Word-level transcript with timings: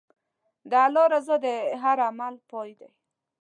د 0.69 0.71
الله 0.85 1.05
رضا 1.13 1.35
د 1.45 1.47
هر 1.81 1.97
عمل 2.07 2.33
پای 2.49 2.71
دی. 2.79 2.89